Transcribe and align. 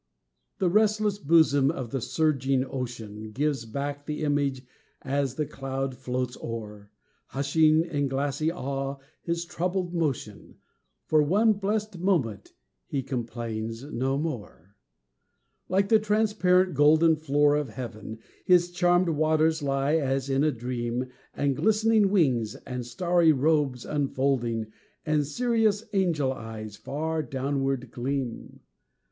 The 0.57 0.67
restless 0.67 1.19
bosom 1.19 1.69
of 1.69 1.91
the 1.91 2.01
surging 2.01 2.65
ocean 2.67 3.29
Gives 3.33 3.65
back 3.65 4.07
the 4.07 4.23
image 4.23 4.63
as 5.03 5.35
the 5.35 5.45
cloud 5.45 5.93
floats 5.93 6.35
o'er, 6.37 6.89
Hushing 7.27 7.85
in 7.85 8.07
glassy 8.07 8.51
awe 8.51 8.97
his 9.21 9.45
troubled 9.45 9.93
motion; 9.93 10.55
For 11.05 11.21
one 11.21 11.53
blest 11.53 11.99
moment 11.99 12.53
he 12.87 13.03
complains 13.03 13.83
no 13.83 14.17
more. 14.17 14.75
Like 15.69 15.89
the 15.89 15.99
transparent 15.99 16.73
golden 16.73 17.15
floor 17.15 17.55
of 17.55 17.69
heaven, 17.69 18.17
His 18.43 18.71
charmèd 18.71 19.13
waters 19.13 19.61
lie 19.61 19.97
as 19.97 20.31
in 20.31 20.43
a 20.43 20.51
dream, 20.51 21.11
And 21.35 21.55
glistening 21.55 22.09
wings, 22.09 22.55
and 22.65 22.87
starry 22.87 23.33
robes 23.33 23.85
unfolding, 23.85 24.71
And 25.05 25.27
serious 25.27 25.83
angel 25.93 26.33
eyes 26.33 26.75
far 26.75 27.21
downward 27.21 27.91
gleam. 27.91 28.61